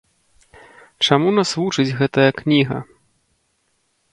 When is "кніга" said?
2.41-2.77